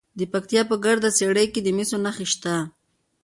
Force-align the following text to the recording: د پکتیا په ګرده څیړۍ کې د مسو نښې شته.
د 0.19 0.21
پکتیا 0.33 0.61
په 0.69 0.75
ګرده 0.85 1.09
څیړۍ 1.17 1.47
کې 1.53 1.61
د 1.63 1.67
مسو 1.77 1.97
نښې 2.05 2.27
شته. 2.33 2.53